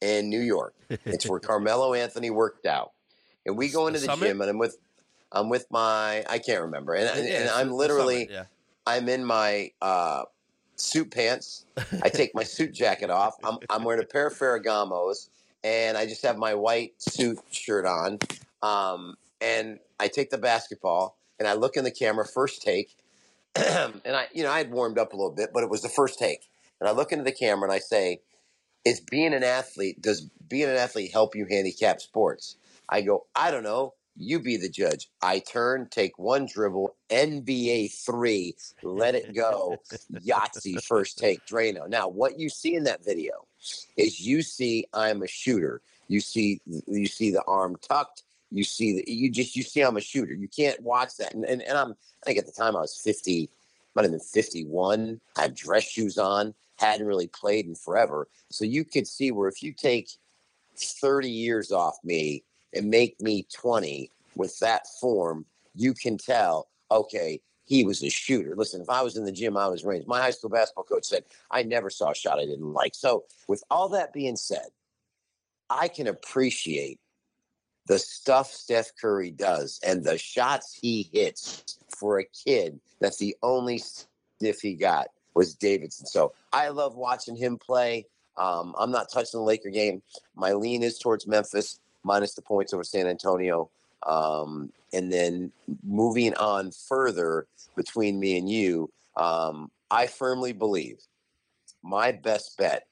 in 0.00 0.30
New 0.30 0.40
York. 0.40 0.74
It's 0.88 1.28
where 1.28 1.40
Carmelo 1.40 1.92
Anthony 1.94 2.30
worked 2.30 2.66
out. 2.66 2.92
And 3.44 3.56
we 3.56 3.68
go 3.68 3.86
into 3.86 4.00
the 4.00 4.06
Summit? 4.06 4.26
gym, 4.26 4.40
and 4.40 4.50
I'm 4.50 4.58
with. 4.58 4.78
I'm 5.32 5.48
with 5.48 5.66
my 5.70 6.24
I 6.28 6.38
can't 6.38 6.62
remember, 6.62 6.94
and, 6.94 7.08
and, 7.08 7.28
Yeah, 7.28 7.40
and 7.40 7.50
I'm 7.50 7.70
literally 7.72 8.26
summit, 8.26 8.30
yeah. 8.30 8.44
I'm 8.86 9.08
in 9.08 9.24
my 9.24 9.72
uh, 9.82 10.22
suit 10.76 11.10
pants. 11.10 11.66
I 12.02 12.08
take 12.08 12.34
my 12.34 12.44
suit 12.44 12.72
jacket 12.72 13.10
off. 13.10 13.34
I'm, 13.42 13.58
I'm 13.68 13.82
wearing 13.84 14.02
a 14.02 14.06
pair 14.06 14.28
of 14.28 14.34
Ferragamos, 14.34 15.28
and 15.64 15.98
I 15.98 16.06
just 16.06 16.22
have 16.22 16.38
my 16.38 16.54
white 16.54 16.94
suit 16.98 17.40
shirt 17.50 17.86
on. 17.86 18.20
Um, 18.62 19.16
and 19.40 19.78
I 19.98 20.08
take 20.08 20.30
the 20.30 20.38
basketball, 20.38 21.18
and 21.38 21.48
I 21.48 21.54
look 21.54 21.76
in 21.76 21.84
the 21.84 21.90
camera, 21.90 22.26
first 22.26 22.62
take, 22.62 22.96
and 23.56 24.00
I, 24.06 24.26
you 24.34 24.42
know, 24.42 24.50
I 24.50 24.58
had 24.58 24.70
warmed 24.70 24.98
up 24.98 25.12
a 25.12 25.16
little 25.16 25.34
bit, 25.34 25.50
but 25.52 25.62
it 25.62 25.70
was 25.70 25.82
the 25.82 25.88
first 25.88 26.18
take. 26.18 26.48
And 26.80 26.88
I 26.88 26.92
look 26.92 27.12
into 27.12 27.24
the 27.24 27.32
camera 27.32 27.64
and 27.64 27.72
I 27.72 27.78
say, 27.78 28.20
"Is 28.84 29.00
being 29.00 29.32
an 29.32 29.42
athlete 29.42 30.00
does 30.02 30.28
being 30.48 30.68
an 30.68 30.76
athlete 30.76 31.12
help 31.12 31.34
you 31.34 31.46
handicap 31.48 32.00
sports?" 32.00 32.56
I 32.88 33.00
go, 33.00 33.26
"I 33.34 33.50
don't 33.50 33.62
know." 33.62 33.94
You 34.18 34.40
be 34.40 34.56
the 34.56 34.70
judge. 34.70 35.10
I 35.20 35.40
turn, 35.40 35.88
take 35.90 36.18
one 36.18 36.46
dribble, 36.46 36.96
NBA 37.10 37.92
three, 37.92 38.56
let 38.82 39.14
it 39.14 39.34
go. 39.34 39.76
Yahtzee 40.14 40.82
first 40.82 41.18
take, 41.18 41.44
Drano. 41.46 41.86
Now, 41.86 42.08
what 42.08 42.38
you 42.38 42.48
see 42.48 42.74
in 42.74 42.84
that 42.84 43.04
video 43.04 43.46
is 43.96 44.20
you 44.20 44.40
see 44.40 44.86
I'm 44.94 45.22
a 45.22 45.28
shooter. 45.28 45.82
You 46.08 46.20
see 46.20 46.60
you 46.86 47.06
see 47.06 47.30
the 47.30 47.42
arm 47.44 47.76
tucked. 47.86 48.22
You 48.50 48.64
see 48.64 48.96
the 48.96 49.12
you 49.12 49.30
just 49.30 49.56
you 49.56 49.62
see 49.62 49.82
I'm 49.82 49.96
a 49.96 50.00
shooter. 50.00 50.34
You 50.34 50.48
can't 50.48 50.80
watch 50.80 51.16
that. 51.18 51.34
And 51.34 51.44
and, 51.44 51.62
and 51.62 51.76
I'm 51.76 51.90
I 51.92 52.26
think 52.26 52.38
at 52.38 52.46
the 52.46 52.52
time 52.52 52.76
I 52.76 52.80
was 52.80 53.00
50, 53.02 53.50
might 53.94 54.02
have 54.02 54.12
been 54.12 54.20
51. 54.20 55.20
I 55.36 55.42
had 55.42 55.54
dress 55.54 55.84
shoes 55.84 56.18
on, 56.18 56.54
hadn't 56.76 57.06
really 57.06 57.28
played 57.28 57.66
in 57.66 57.74
forever. 57.74 58.28
So 58.50 58.64
you 58.64 58.84
could 58.84 59.08
see 59.08 59.32
where 59.32 59.48
if 59.48 59.62
you 59.62 59.72
take 59.72 60.10
30 60.76 61.30
years 61.30 61.72
off 61.72 61.96
me 62.04 62.44
and 62.74 62.90
make 62.90 63.20
me 63.20 63.46
20 63.54 64.10
with 64.36 64.58
that 64.60 64.86
form, 65.00 65.46
you 65.74 65.94
can 65.94 66.18
tell, 66.18 66.68
okay, 66.90 67.40
he 67.64 67.84
was 67.84 68.02
a 68.02 68.10
shooter. 68.10 68.54
Listen, 68.54 68.80
if 68.80 68.90
I 68.90 69.02
was 69.02 69.16
in 69.16 69.24
the 69.24 69.32
gym, 69.32 69.56
I 69.56 69.66
was 69.66 69.84
range. 69.84 70.06
My 70.06 70.20
high 70.20 70.30
school 70.30 70.50
basketball 70.50 70.84
coach 70.84 71.06
said, 71.06 71.24
I 71.50 71.62
never 71.62 71.90
saw 71.90 72.10
a 72.10 72.14
shot 72.14 72.38
I 72.38 72.44
didn't 72.44 72.72
like. 72.72 72.94
So, 72.94 73.24
with 73.48 73.64
all 73.70 73.88
that 73.90 74.12
being 74.12 74.36
said, 74.36 74.68
I 75.68 75.88
can 75.88 76.06
appreciate 76.06 77.00
the 77.86 77.98
stuff 77.98 78.50
Steph 78.50 78.90
Curry 79.00 79.30
does 79.30 79.80
and 79.86 80.04
the 80.04 80.18
shots 80.18 80.78
he 80.80 81.08
hits 81.12 81.78
for 81.88 82.18
a 82.18 82.24
kid 82.24 82.78
that's 83.00 83.18
the 83.18 83.36
only 83.42 83.78
stiff 83.78 84.60
he 84.60 84.74
got 84.74 85.08
was 85.34 85.54
Davidson. 85.54 86.06
So 86.06 86.32
I 86.52 86.68
love 86.68 86.96
watching 86.96 87.36
him 87.36 87.58
play. 87.58 88.06
Um, 88.36 88.74
I'm 88.78 88.90
not 88.90 89.10
touching 89.10 89.38
the 89.38 89.44
Laker 89.44 89.70
game. 89.70 90.02
My 90.34 90.52
lean 90.52 90.82
is 90.82 90.98
towards 90.98 91.26
Memphis, 91.26 91.78
minus 92.04 92.34
the 92.34 92.42
points 92.42 92.72
over 92.72 92.84
San 92.84 93.06
Antonio. 93.06 93.70
Um, 94.06 94.72
and 94.92 95.12
then 95.12 95.52
moving 95.84 96.34
on 96.34 96.70
further 96.70 97.46
between 97.76 98.18
me 98.20 98.38
and 98.38 98.48
you, 98.48 98.90
um, 99.16 99.70
I 99.90 100.06
firmly 100.06 100.52
believe 100.52 100.98
my 101.82 102.12
best 102.12 102.56
bet 102.58 102.86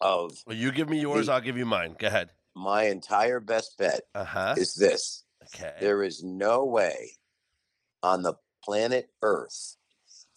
of 0.00 0.32
Well, 0.46 0.56
you 0.56 0.72
give 0.72 0.88
me 0.88 1.00
yours, 1.00 1.26
The- 1.26 1.32
I'll 1.32 1.40
give 1.40 1.56
you 1.56 1.66
mine. 1.66 1.96
Go 1.98 2.06
ahead. 2.06 2.30
My 2.54 2.84
entire 2.84 3.40
best 3.40 3.76
bet 3.78 4.02
Uh 4.14 4.24
huh. 4.24 4.54
is 4.56 4.74
this. 4.74 5.24
Okay. 5.54 5.74
There 5.80 6.02
is 6.02 6.22
no 6.22 6.64
way 6.64 7.10
on 8.02 8.22
the 8.22 8.34
planet 8.64 9.10
Earth 9.22 9.76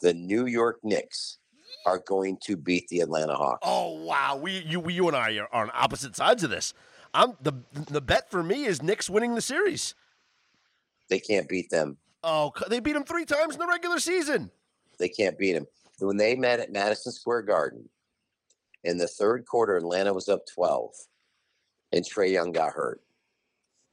the 0.01 0.13
New 0.13 0.45
York 0.45 0.79
Knicks 0.83 1.37
are 1.85 1.99
going 1.99 2.37
to 2.43 2.55
beat 2.57 2.87
the 2.89 2.99
Atlanta 2.99 3.33
Hawks. 3.35 3.59
Oh 3.63 4.03
wow, 4.03 4.35
we 4.41 4.59
you 4.59 4.79
we, 4.79 4.93
you 4.93 5.07
and 5.07 5.15
I 5.17 5.37
are 5.39 5.49
on 5.53 5.71
opposite 5.73 6.15
sides 6.15 6.43
of 6.43 6.49
this. 6.49 6.73
I'm 7.13 7.33
the 7.41 7.53
the 7.89 8.01
bet 8.01 8.29
for 8.29 8.43
me 8.43 8.65
is 8.65 8.81
Knicks 8.83 9.09
winning 9.09 9.33
the 9.35 9.41
series. 9.41 9.95
They 11.09 11.19
can't 11.19 11.47
beat 11.47 11.69
them. 11.69 11.97
Oh, 12.23 12.51
they 12.69 12.79
beat 12.79 12.93
them 12.93 13.05
three 13.05 13.25
times 13.25 13.53
in 13.55 13.59
the 13.59 13.67
regular 13.67 13.99
season. 13.99 14.51
They 14.99 15.07
can't 15.09 15.37
beat 15.37 15.53
them. 15.53 15.65
When 15.99 16.17
they 16.17 16.35
met 16.35 16.59
at 16.59 16.71
Madison 16.71 17.11
Square 17.11 17.43
Garden 17.43 17.87
in 18.83 18.97
the 18.97 19.07
third 19.07 19.45
quarter, 19.45 19.77
Atlanta 19.77 20.13
was 20.13 20.27
up 20.27 20.41
12, 20.53 20.89
and 21.91 22.03
Trae 22.05 22.31
Young 22.31 22.51
got 22.51 22.73
hurt. 22.73 23.01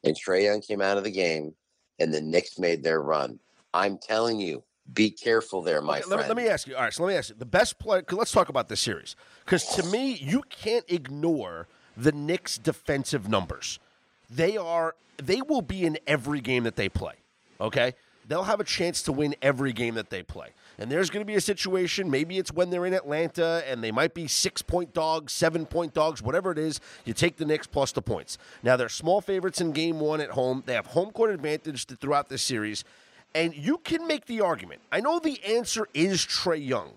And 0.02 0.16
Trae 0.16 0.44
Young 0.44 0.60
came 0.60 0.80
out 0.80 0.98
of 0.98 1.04
the 1.04 1.10
game, 1.10 1.54
and 1.98 2.12
the 2.12 2.20
Knicks 2.20 2.58
made 2.58 2.82
their 2.82 3.00
run. 3.00 3.38
I'm 3.72 3.98
telling 3.98 4.38
you, 4.40 4.62
be 4.92 5.10
careful 5.10 5.62
there, 5.62 5.80
my 5.80 5.98
Okay, 6.00 6.10
let, 6.10 6.18
friend. 6.18 6.22
me, 6.22 6.28
let 6.28 6.36
me 6.36 6.48
ask 6.52 6.66
you. 6.66 6.76
All 6.76 6.82
right, 6.82 6.92
so 6.92 7.02
let 7.04 7.12
me 7.12 7.16
ask 7.16 7.30
you. 7.30 7.36
The 7.38 7.46
best 7.46 7.78
player. 7.78 8.02
'cause 8.02 8.18
Let's 8.18 8.32
talk 8.32 8.48
about 8.50 8.68
this 8.68 8.80
series 8.80 9.16
because 9.44 9.64
to 9.76 9.82
me, 9.84 10.12
you 10.12 10.42
can't 10.50 10.84
ignore 10.88 11.68
the 11.96 12.12
Knicks' 12.12 12.58
defensive 12.58 13.28
numbers. 13.28 13.78
They 14.28 14.56
are. 14.56 14.94
They 15.16 15.40
will 15.40 15.62
be 15.62 15.84
in 15.86 15.98
every 16.06 16.40
game 16.40 16.64
that 16.64 16.76
they 16.76 16.88
play. 16.88 17.14
Okay, 17.60 17.94
they'll 18.26 18.44
have 18.44 18.60
a 18.60 18.64
chance 18.64 19.00
to 19.02 19.12
win 19.12 19.34
every 19.40 19.72
game 19.72 19.94
that 19.94 20.10
they 20.10 20.22
play. 20.22 20.50
And 20.78 20.90
there's 20.90 21.10
going 21.10 21.20
to 21.20 21.26
be 21.26 21.36
a 21.36 21.40
situation. 21.40 22.10
Maybe 22.10 22.38
it's 22.38 22.52
when 22.52 22.70
they're 22.70 22.86
in 22.86 22.94
Atlanta 22.94 23.62
and 23.68 23.82
they 23.82 23.92
might 23.92 24.14
be 24.14 24.26
six 24.26 24.62
point 24.62 24.92
dogs, 24.92 25.32
seven 25.32 25.66
point 25.66 25.94
dogs, 25.94 26.22
whatever 26.22 26.50
it 26.50 26.58
is. 26.58 26.80
You 27.04 27.14
take 27.14 27.36
the 27.36 27.44
Knicks 27.44 27.66
plus 27.66 27.92
the 27.92 28.02
points. 28.02 28.38
Now 28.62 28.76
they're 28.76 28.88
small 28.88 29.20
favorites 29.20 29.60
in 29.60 29.72
game 29.72 30.00
one 30.00 30.20
at 30.20 30.30
home. 30.30 30.62
They 30.66 30.74
have 30.74 30.86
home 30.86 31.12
court 31.12 31.30
advantage 31.30 31.86
throughout 31.86 32.28
this 32.28 32.42
series. 32.42 32.84
And 33.34 33.54
you 33.54 33.78
can 33.78 34.06
make 34.06 34.26
the 34.26 34.40
argument. 34.40 34.80
I 34.92 35.00
know 35.00 35.18
the 35.18 35.42
answer 35.44 35.88
is 35.94 36.24
Trae 36.24 36.64
Young. 36.64 36.94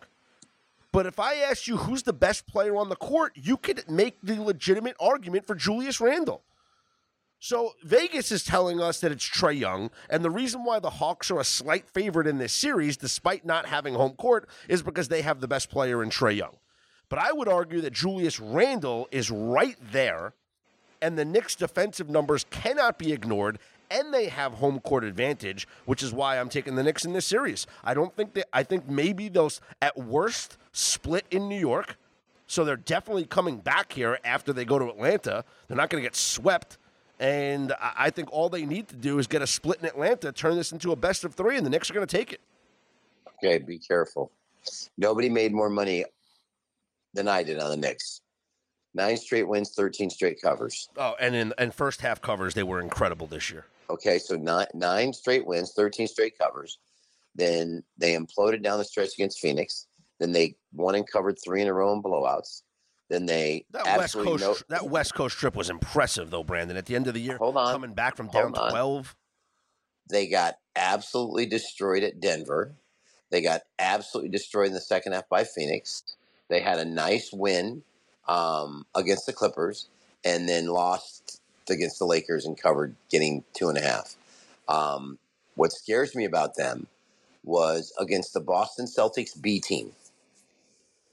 But 0.92 1.06
if 1.06 1.20
I 1.20 1.36
ask 1.36 1.68
you 1.68 1.78
who's 1.78 2.04
the 2.04 2.14
best 2.14 2.48
player 2.48 2.76
on 2.76 2.90
the 2.90 2.96
court, 2.96 3.34
you 3.36 3.58
could 3.58 3.90
make 3.90 4.18
the 4.24 4.42
legitimate 4.42 4.96
argument 5.00 5.46
for 5.46 5.54
Julius 5.54 6.00
Randle. 6.02 6.42
So 7.40 7.76
Vegas 7.84 8.32
is 8.32 8.44
telling 8.44 8.82
us 8.82 9.00
that 9.02 9.12
it's 9.12 9.28
Trae 9.28 9.58
Young, 9.58 9.92
and 10.10 10.24
the 10.24 10.30
reason 10.30 10.64
why 10.64 10.80
the 10.80 10.90
Hawks 10.90 11.30
are 11.30 11.40
a 11.40 11.44
slight 11.44 11.88
favorite 11.88 12.26
in 12.26 12.40
this 12.40 12.54
series, 12.54 12.98
despite 12.98 13.46
not 13.46 13.68
having 13.68 13.94
home 13.94 14.14
court, 14.14 14.50
is 14.68 14.82
because 14.82 15.08
they 15.08 15.22
have 15.22 15.40
the 15.40 15.48
best 15.48 15.70
player 15.70 16.02
in 16.02 16.10
Trae 16.10 16.36
Young. 16.36 16.58
But 17.10 17.20
I 17.20 17.32
would 17.32 17.48
argue 17.48 17.80
that 17.82 17.94
Julius 17.94 18.40
Randle 18.40 19.08
is 19.12 19.30
right 19.30 19.78
there, 19.92 20.34
and 21.02 21.18
the 21.18 21.26
Knicks' 21.26 21.56
defensive 21.56 22.10
numbers 22.10 22.46
cannot 22.50 22.98
be 22.98 23.14
ignored, 23.14 23.60
and 23.92 24.12
they 24.12 24.30
have 24.30 24.54
home 24.54 24.80
court 24.80 25.04
advantage, 25.04 25.68
which 25.86 26.02
is 26.02 26.12
why 26.12 26.40
I'm 26.40 26.50
taking 26.50 26.76
the 26.76 26.84
Knicks 26.84 27.06
in 27.06 27.14
this 27.14 27.26
series. 27.26 27.68
I 27.84 27.94
don't 27.94 28.16
think 28.16 28.34
that 28.34 28.48
I 28.52 28.64
think 28.64 28.90
maybe 28.90 29.30
they'll 29.30 29.52
at 29.82 29.96
worst 29.96 30.58
split 30.72 31.26
in 31.30 31.48
New 31.48 31.60
York. 31.60 31.98
So 32.48 32.66
they're 32.66 32.78
definitely 32.78 33.26
coming 33.26 33.58
back 33.58 33.92
here 33.92 34.20
after 34.24 34.54
they 34.54 34.66
go 34.66 34.80
to 34.80 34.90
Atlanta. 34.90 35.44
They're 35.68 35.78
not 35.78 35.90
going 35.90 36.02
to 36.02 36.06
get 36.06 36.16
swept. 36.16 36.78
And 37.20 37.74
I 37.82 38.12
think 38.12 38.32
all 38.32 38.50
they 38.50 38.66
need 38.66 38.88
to 38.90 38.96
do 38.96 39.18
is 39.18 39.26
get 39.26 39.42
a 39.42 39.48
split 39.48 39.80
in 39.80 39.86
Atlanta, 39.86 40.32
turn 40.32 40.56
this 40.56 40.72
into 40.72 40.92
a 40.92 40.96
best 40.96 41.24
of 41.24 41.34
three, 41.34 41.58
and 41.58 41.66
the 41.66 41.70
Knicks 41.70 41.90
are 41.90 41.94
going 41.94 42.06
to 42.06 42.18
take 42.18 42.32
it. 42.32 42.42
Okay, 43.44 43.58
be 43.58 43.80
careful. 43.80 44.32
Nobody 44.98 45.30
made 45.30 45.52
more 45.52 45.70
money 45.70 46.06
than 47.14 47.28
I 47.28 47.42
did 47.44 47.60
on 47.60 47.72
the 47.72 47.78
Knicks. 47.78 48.22
Nine 48.94 49.18
straight 49.18 49.48
wins, 49.48 49.74
13 49.76 50.10
straight 50.10 50.42
covers. 50.42 50.90
Oh, 50.98 51.16
and 51.20 51.36
in 51.36 51.54
and 51.58 51.74
first 51.74 52.02
half 52.02 52.22
covers, 52.22 52.54
they 52.54 52.64
were 52.64 52.80
incredible 52.82 53.28
this 53.28 53.52
year. 53.52 53.66
Okay, 53.90 54.20
so 54.20 54.36
nine, 54.36 54.68
nine 54.74 55.14
straight 55.14 55.46
wins, 55.46 55.74
13 55.74 56.08
straight 56.08 56.38
covers. 56.38 56.80
Then 57.36 57.84
they 57.98 58.16
imploded 58.16 58.64
down 58.64 58.80
the 58.80 58.86
stretch 58.86 59.14
against 59.14 59.40
Phoenix. 59.40 59.88
Then 60.20 60.32
they 60.32 60.56
won 60.74 60.96
and 60.96 61.10
covered 61.10 61.38
three 61.44 61.62
in 61.62 61.68
a 61.68 61.74
row 61.74 61.94
in 61.94 62.02
blowouts. 62.02 62.64
Then 63.10 63.26
they 63.26 63.66
That 63.72 63.98
West 63.98 64.14
Coast 64.16 64.44
know. 64.44 64.56
that 64.70 64.90
West 64.90 65.14
Coast 65.16 65.38
trip 65.38 65.56
was 65.56 65.70
impressive 65.70 66.30
though, 66.30 66.44
Brandon. 66.44 66.78
At 66.78 66.86
the 66.86 66.96
end 66.96 67.08
of 67.08 67.14
the 67.14 67.22
year, 67.22 67.38
Hold 67.38 67.58
on. 67.58 67.72
coming 67.74 67.94
back 67.94 68.16
from 68.18 68.28
down 68.28 68.54
twelve. 68.54 69.16
They 70.10 70.28
got 70.28 70.56
absolutely 70.76 71.46
destroyed 71.46 72.04
at 72.04 72.20
Denver. 72.20 72.74
They 73.30 73.42
got 73.42 73.64
absolutely 73.78 74.30
destroyed 74.32 74.68
in 74.68 74.74
the 74.74 74.80
second 74.80 75.12
half 75.14 75.28
by 75.28 75.44
Phoenix. 75.44 76.04
They 76.50 76.62
had 76.62 76.80
a 76.80 76.86
nice 76.86 77.32
win 77.34 77.84
um, 78.28 78.86
against 78.96 79.26
the 79.26 79.34
Clippers, 79.34 79.90
and 80.24 80.48
then 80.48 80.68
lost 80.68 81.42
against 81.70 82.00
the 82.00 82.06
Lakers 82.06 82.46
and 82.46 82.58
covered, 82.58 82.96
getting 83.10 83.44
two 83.54 83.68
and 83.68 83.78
a 83.78 83.82
half. 83.82 84.16
Um, 84.70 85.18
what 85.56 85.74
scares 85.74 86.16
me 86.16 86.24
about 86.24 86.56
them 86.56 86.88
was 87.44 87.92
against 88.00 88.34
the 88.34 88.40
Boston 88.40 88.86
Celtics 88.86 89.40
B 89.40 89.60
team. 89.60 89.92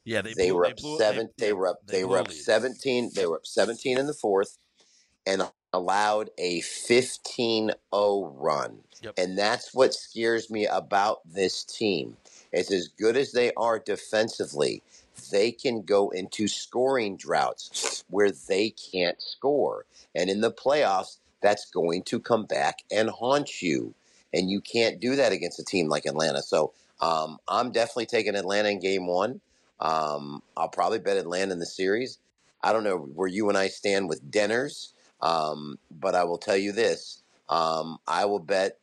Yeah, 0.05 0.23
they, 0.23 0.35
They 0.35 0.51
blew, 0.51 0.57
were 0.57 0.67
they 0.67 0.73
up 0.73 0.81
blew, 0.81 0.99
seven. 0.99 1.31
They, 1.39 1.47
They 1.47 1.53
were 1.53 1.69
up. 1.69 1.87
they 1.87 1.99
They 1.99 2.05
were 2.05 2.19
up 2.19 2.31
seventeen. 2.31 3.11
They 3.15 3.27
were 3.27 3.37
up 3.37 3.47
seventeen 3.47 3.99
in 3.99 4.07
the 4.07 4.15
fourth, 4.15 4.59
and 5.27 5.43
allowed 5.75 6.31
a 6.39 6.61
15-0 6.61 7.75
run. 8.37 8.79
Yep. 9.03 9.15
And 9.19 9.37
that's 9.39 9.75
what 9.75 9.93
scares 9.95 10.51
me 10.51 10.67
about 10.67 11.19
this 11.27 11.65
team. 11.65 12.17
Is 12.53 12.71
as 12.71 12.89
good 12.89 13.17
as 13.17 13.33
they 13.33 13.53
are 13.57 13.79
defensively, 13.81 14.83
they 15.33 15.51
can 15.53 15.83
go 15.83 16.11
into 16.11 16.49
scoring 16.49 17.17
droughts 17.17 18.05
where 18.09 18.31
they 18.31 18.71
can't 18.71 19.21
score. 19.21 19.87
And 20.15 20.31
in 20.31 20.41
the 20.41 20.53
playoffs, 20.53 21.19
that's 21.43 21.71
going 21.71 22.05
to 22.05 22.21
come 22.21 22.47
back 22.47 22.85
and 22.93 23.11
haunt 23.11 23.61
you. 23.61 23.95
And 24.33 24.51
you 24.51 24.61
can't 24.61 25.01
do 25.01 25.17
that 25.17 25.33
against 25.33 25.61
a 25.61 25.65
team 25.65 25.89
like 25.89 26.07
Atlanta. 26.07 26.43
So 26.43 26.73
um, 27.01 27.39
I'm 27.49 27.73
definitely 27.73 28.07
taking 28.07 28.37
Atlanta 28.37 28.71
in 28.71 28.81
game 28.81 29.07
one. 29.07 29.41
Um, 29.81 30.43
I'll 30.57 30.69
probably 30.69 30.99
bet 30.99 31.17
Atlanta 31.17 31.53
in 31.53 31.59
the 31.59 31.67
series. 31.67 32.19
I 32.63 32.73
don't 32.73 32.85
know 32.85 32.97
where 32.97 33.29
you 33.29 33.49
and 33.49 33.59
I 33.59 33.69
stand 33.69 34.09
with 34.09 34.31
Denners, 34.31 34.93
um, 35.21 35.79
but 35.91 36.15
I 36.15 36.25
will 36.25 36.39
tell 36.39 36.57
you 36.57 36.73
this: 36.73 37.23
um, 37.49 37.99
I 38.07 38.25
will 38.25 38.39
bet 38.39 38.79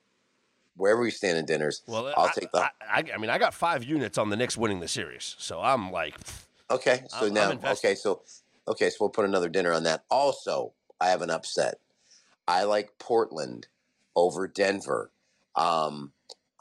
wherever 0.76 1.02
we 1.02 1.12
stand 1.12 1.38
in 1.38 1.46
Denners. 1.46 1.82
Well, 1.88 2.14
I'll 2.16 2.28
I, 2.28 2.32
take 2.32 2.52
the. 2.52 2.62
I, 2.62 2.70
I, 2.82 3.04
I 3.16 3.18
mean, 3.18 3.30
I 3.30 3.38
got 3.38 3.54
five 3.54 3.84
units 3.84 4.18
on 4.18 4.30
the 4.30 4.36
Knicks 4.38 4.58
winning 4.58 4.80
the 4.80 4.88
series, 4.88 5.36
so 5.40 5.60
I'm 5.62 5.92
like, 5.92 6.16
okay, 6.70 7.04
so 7.10 7.26
I'm- 7.26 7.38
I'm 7.38 7.62
now, 7.62 7.72
okay, 7.72 7.96
so 7.96 8.22
okay, 8.68 8.90
so 8.90 8.98
we'll 9.02 9.10
put 9.10 9.26
another 9.26 9.50
dinner 9.50 9.74
on 9.74 9.84
that. 9.84 10.04
Also, 10.10 10.74
I 11.00 11.10
have 11.10 11.22
an 11.22 11.30
upset. 11.30 11.80
I 12.48 12.64
like 12.64 12.98
Portland 13.00 13.68
over 14.16 14.48
Denver. 14.48 15.12
Um, 15.56 16.12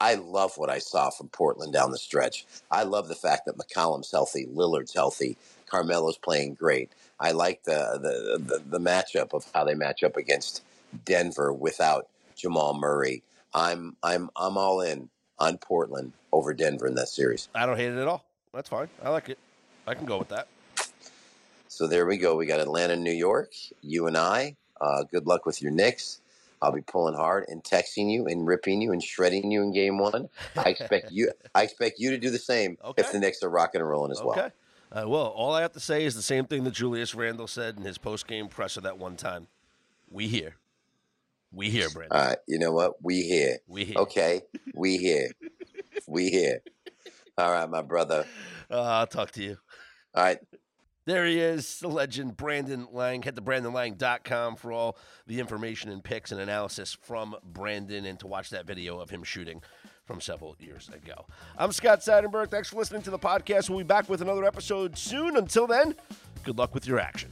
I 0.01 0.15
love 0.15 0.57
what 0.57 0.71
I 0.71 0.79
saw 0.79 1.11
from 1.11 1.27
Portland 1.27 1.73
down 1.73 1.91
the 1.91 1.97
stretch. 1.99 2.47
I 2.71 2.81
love 2.81 3.07
the 3.07 3.13
fact 3.13 3.45
that 3.45 3.55
McCollum's 3.55 4.09
healthy, 4.09 4.47
Lillard's 4.47 4.95
healthy, 4.95 5.37
Carmelo's 5.67 6.17
playing 6.17 6.55
great. 6.55 6.89
I 7.19 7.33
like 7.33 7.63
the 7.65 7.99
the, 8.01 8.39
the 8.39 8.63
the 8.65 8.79
matchup 8.79 9.31
of 9.35 9.45
how 9.53 9.63
they 9.63 9.75
match 9.75 10.03
up 10.03 10.17
against 10.17 10.63
Denver 11.05 11.53
without 11.53 12.07
Jamal 12.35 12.73
Murray. 12.73 13.21
I'm 13.53 13.95
I'm 14.01 14.31
I'm 14.35 14.57
all 14.57 14.81
in 14.81 15.09
on 15.37 15.59
Portland 15.59 16.13
over 16.31 16.55
Denver 16.55 16.87
in 16.87 16.95
that 16.95 17.09
series. 17.09 17.47
I 17.53 17.67
don't 17.67 17.77
hate 17.77 17.91
it 17.91 17.99
at 17.99 18.07
all. 18.07 18.25
That's 18.55 18.69
fine. 18.69 18.89
I 19.03 19.09
like 19.09 19.29
it. 19.29 19.37
I 19.85 19.93
can 19.93 20.07
go 20.07 20.17
with 20.17 20.29
that. 20.29 20.47
So 21.67 21.85
there 21.85 22.07
we 22.07 22.17
go. 22.17 22.35
We 22.35 22.47
got 22.47 22.59
Atlanta, 22.59 22.95
New 22.95 23.13
York. 23.13 23.53
You 23.83 24.07
and 24.07 24.17
I. 24.17 24.55
Uh, 24.81 25.03
good 25.03 25.27
luck 25.27 25.45
with 25.45 25.61
your 25.61 25.71
Knicks. 25.71 26.21
I'll 26.61 26.71
be 26.71 26.81
pulling 26.81 27.15
hard 27.15 27.45
and 27.47 27.63
texting 27.63 28.11
you 28.11 28.27
and 28.27 28.45
ripping 28.45 28.81
you 28.81 28.91
and 28.91 29.01
shredding 29.01 29.51
you 29.51 29.61
in 29.63 29.73
game 29.73 29.97
one. 29.97 30.29
I 30.55 30.69
expect 30.69 31.11
you. 31.11 31.31
I 31.55 31.63
expect 31.63 31.99
you 31.99 32.11
to 32.11 32.17
do 32.17 32.29
the 32.29 32.37
same 32.39 32.77
Okay. 32.83 33.01
if 33.01 33.11
the 33.11 33.19
Knicks 33.19 33.41
are 33.43 33.49
rocking 33.49 33.81
and 33.81 33.89
rolling 33.89 34.11
as 34.11 34.21
well. 34.23 34.51
Uh, 34.93 35.07
well, 35.07 35.27
all 35.27 35.53
I 35.53 35.61
have 35.61 35.71
to 35.73 35.79
say 35.79 36.03
is 36.03 36.15
the 36.15 36.21
same 36.21 36.45
thing 36.45 36.63
that 36.65 36.73
Julius 36.73 37.15
Randle 37.15 37.47
said 37.47 37.77
in 37.77 37.83
his 37.83 37.97
post-game 37.97 38.49
presser 38.49 38.81
that 38.81 38.97
one 38.97 39.15
time. 39.15 39.47
We 40.09 40.27
here. 40.27 40.55
We 41.53 41.69
here, 41.69 41.89
Brandon. 41.89 42.17
All 42.17 42.27
right. 42.27 42.37
You 42.47 42.59
know 42.59 42.71
what? 42.71 43.01
We 43.01 43.21
here. 43.21 43.57
we 43.67 43.85
here. 43.85 43.97
Okay. 43.97 44.41
We 44.73 44.97
here. 44.97 45.31
we 46.07 46.29
here. 46.29 46.61
All 47.37 47.51
right, 47.51 47.69
my 47.69 47.81
brother. 47.81 48.25
Uh, 48.69 48.81
I'll 48.81 49.07
talk 49.07 49.31
to 49.31 49.43
you. 49.43 49.57
All 50.13 50.23
right. 50.23 50.39
There 51.05 51.25
he 51.25 51.39
is, 51.39 51.79
the 51.79 51.87
legend 51.87 52.37
Brandon 52.37 52.87
Lang. 52.91 53.23
Head 53.23 53.35
to 53.35 53.41
BrandonLang.com 53.41 54.55
for 54.55 54.71
all 54.71 54.97
the 55.25 55.39
information 55.39 55.89
and 55.89 56.03
picks 56.03 56.31
and 56.31 56.39
analysis 56.39 56.95
from 57.01 57.35
Brandon 57.43 58.05
and 58.05 58.19
to 58.19 58.27
watch 58.27 58.51
that 58.51 58.67
video 58.67 58.99
of 58.99 59.09
him 59.09 59.23
shooting 59.23 59.63
from 60.05 60.21
several 60.21 60.55
years 60.59 60.89
ago. 60.89 61.25
I'm 61.57 61.71
Scott 61.71 62.01
Seidenberg. 62.01 62.51
Thanks 62.51 62.69
for 62.69 62.77
listening 62.77 63.01
to 63.03 63.09
the 63.09 63.19
podcast. 63.19 63.69
We'll 63.69 63.79
be 63.79 63.83
back 63.83 64.09
with 64.09 64.21
another 64.21 64.45
episode 64.45 64.95
soon. 64.95 65.37
Until 65.37 65.65
then, 65.65 65.95
good 66.43 66.59
luck 66.59 66.75
with 66.75 66.85
your 66.85 66.99
action. 66.99 67.31